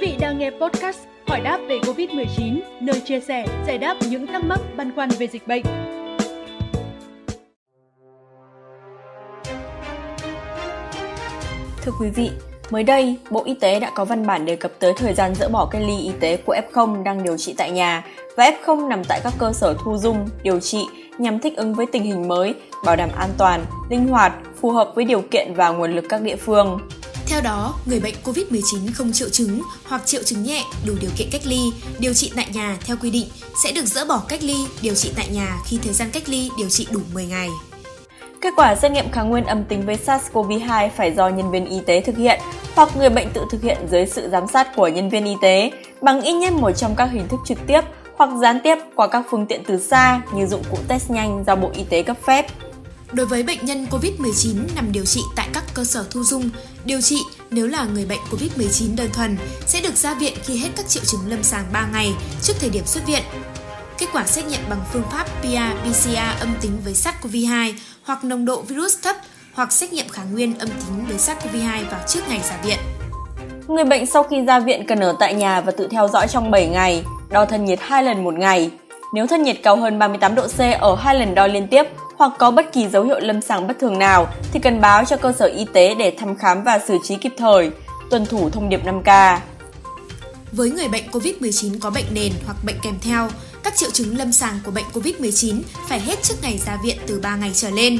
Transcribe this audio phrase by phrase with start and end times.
[0.00, 4.44] vị đang nghe podcast Hỏi đáp về Covid-19, nơi chia sẻ, giải đáp những thắc
[4.44, 5.62] mắc băn khoăn về dịch bệnh.
[11.82, 12.30] Thưa quý vị,
[12.70, 15.48] mới đây, Bộ Y tế đã có văn bản đề cập tới thời gian dỡ
[15.48, 18.04] bỏ cách ly y tế của F0 đang điều trị tại nhà
[18.36, 20.86] và F0 nằm tại các cơ sở thu dung, điều trị
[21.18, 22.54] nhằm thích ứng với tình hình mới,
[22.84, 26.22] bảo đảm an toàn, linh hoạt, phù hợp với điều kiện và nguồn lực các
[26.22, 26.78] địa phương.
[27.30, 31.28] Theo đó, người bệnh COVID-19 không triệu chứng hoặc triệu chứng nhẹ đủ điều kiện
[31.32, 31.60] cách ly,
[31.98, 33.26] điều trị tại nhà theo quy định
[33.64, 36.50] sẽ được dỡ bỏ cách ly, điều trị tại nhà khi thời gian cách ly
[36.58, 37.48] điều trị đủ 10 ngày.
[38.40, 41.80] Kết quả xét nghiệm kháng nguyên âm tính với SARS-CoV-2 phải do nhân viên y
[41.86, 42.40] tế thực hiện
[42.74, 45.70] hoặc người bệnh tự thực hiện dưới sự giám sát của nhân viên y tế
[46.00, 47.80] bằng ít nhất một trong các hình thức trực tiếp
[48.16, 51.56] hoặc gián tiếp qua các phương tiện từ xa như dụng cụ test nhanh do
[51.56, 52.46] Bộ Y tế cấp phép.
[53.12, 56.50] Đối với bệnh nhân COVID-19 nằm điều trị tại các cơ sở thu dung,
[56.84, 57.16] điều trị
[57.50, 59.36] nếu là người bệnh COVID-19 đơn thuần
[59.66, 62.70] sẽ được ra viện khi hết các triệu chứng lâm sàng 3 ngày trước thời
[62.70, 63.22] điểm xuất viện.
[63.98, 68.62] Kết quả xét nghiệm bằng phương pháp pcr âm tính với SARS-CoV-2 hoặc nồng độ
[68.62, 69.16] virus thấp
[69.54, 72.78] hoặc xét nghiệm kháng nguyên âm tính với SARS-CoV-2 vào trước ngày ra viện.
[73.68, 76.50] Người bệnh sau khi ra viện cần ở tại nhà và tự theo dõi trong
[76.50, 78.70] 7 ngày, đo thân nhiệt 2 lần một ngày.
[79.14, 81.82] Nếu thân nhiệt cao hơn 38 độ C ở hai lần đo liên tiếp
[82.20, 85.16] hoặc có bất kỳ dấu hiệu lâm sàng bất thường nào thì cần báo cho
[85.16, 87.70] cơ sở y tế để thăm khám và xử trí kịp thời,
[88.10, 89.38] tuân thủ thông điệp 5K.
[90.52, 93.28] Với người bệnh COVID-19 có bệnh nền hoặc bệnh kèm theo,
[93.62, 97.20] các triệu chứng lâm sàng của bệnh COVID-19 phải hết trước ngày ra viện từ
[97.22, 97.98] 3 ngày trở lên.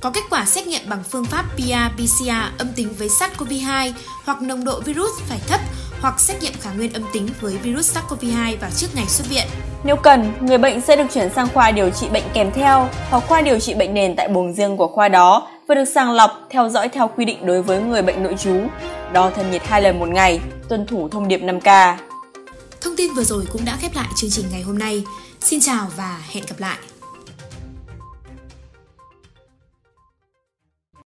[0.00, 3.92] Có kết quả xét nghiệm bằng phương pháp PCR-PCR âm tính với SARS-CoV-2
[4.24, 5.60] hoặc nồng độ virus phải thấp
[6.04, 9.46] hoặc xét nghiệm kháng nguyên âm tính với virus SARS-CoV-2 vào trước ngày xuất viện.
[9.84, 13.24] Nếu cần, người bệnh sẽ được chuyển sang khoa điều trị bệnh kèm theo hoặc
[13.28, 16.30] khoa điều trị bệnh nền tại buồng riêng của khoa đó và được sàng lọc,
[16.50, 18.60] theo dõi theo quy định đối với người bệnh nội trú,
[19.12, 21.96] đo thân nhiệt hai lần một ngày, tuân thủ thông điệp 5K.
[22.80, 25.04] Thông tin vừa rồi cũng đã khép lại chương trình ngày hôm nay.
[25.40, 26.93] Xin chào và hẹn gặp lại!